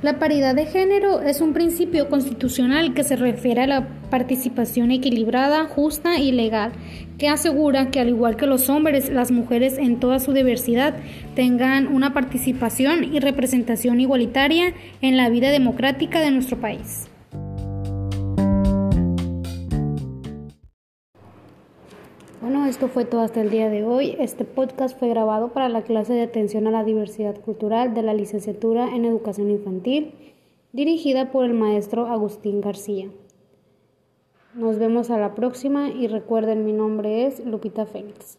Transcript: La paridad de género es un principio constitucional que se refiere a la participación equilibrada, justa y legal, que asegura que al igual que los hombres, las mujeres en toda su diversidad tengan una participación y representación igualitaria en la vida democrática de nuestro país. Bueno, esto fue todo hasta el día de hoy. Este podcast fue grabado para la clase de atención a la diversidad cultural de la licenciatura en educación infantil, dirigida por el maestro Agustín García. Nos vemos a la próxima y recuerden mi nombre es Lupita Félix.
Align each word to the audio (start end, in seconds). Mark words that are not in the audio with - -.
La 0.00 0.20
paridad 0.20 0.54
de 0.54 0.64
género 0.64 1.22
es 1.22 1.40
un 1.40 1.52
principio 1.52 2.08
constitucional 2.08 2.94
que 2.94 3.02
se 3.02 3.16
refiere 3.16 3.62
a 3.62 3.66
la 3.66 3.88
participación 4.10 4.92
equilibrada, 4.92 5.64
justa 5.64 6.20
y 6.20 6.30
legal, 6.30 6.70
que 7.18 7.28
asegura 7.28 7.90
que 7.90 7.98
al 7.98 8.08
igual 8.08 8.36
que 8.36 8.46
los 8.46 8.68
hombres, 8.68 9.10
las 9.10 9.32
mujeres 9.32 9.76
en 9.76 9.98
toda 9.98 10.20
su 10.20 10.32
diversidad 10.32 10.94
tengan 11.34 11.88
una 11.88 12.14
participación 12.14 13.12
y 13.12 13.18
representación 13.18 14.00
igualitaria 14.00 14.72
en 15.02 15.16
la 15.16 15.30
vida 15.30 15.50
democrática 15.50 16.20
de 16.20 16.30
nuestro 16.30 16.58
país. 16.58 17.08
Bueno, 22.40 22.66
esto 22.66 22.86
fue 22.86 23.04
todo 23.04 23.22
hasta 23.22 23.40
el 23.40 23.50
día 23.50 23.68
de 23.68 23.82
hoy. 23.84 24.14
Este 24.20 24.44
podcast 24.44 24.96
fue 24.96 25.08
grabado 25.08 25.48
para 25.48 25.68
la 25.68 25.82
clase 25.82 26.12
de 26.12 26.22
atención 26.22 26.68
a 26.68 26.70
la 26.70 26.84
diversidad 26.84 27.34
cultural 27.40 27.94
de 27.94 28.02
la 28.02 28.14
licenciatura 28.14 28.94
en 28.94 29.04
educación 29.04 29.50
infantil, 29.50 30.14
dirigida 30.72 31.32
por 31.32 31.44
el 31.44 31.54
maestro 31.54 32.06
Agustín 32.06 32.60
García. 32.60 33.10
Nos 34.54 34.78
vemos 34.78 35.10
a 35.10 35.18
la 35.18 35.34
próxima 35.34 35.88
y 35.88 36.06
recuerden 36.06 36.64
mi 36.64 36.72
nombre 36.72 37.26
es 37.26 37.44
Lupita 37.44 37.86
Félix. 37.86 38.38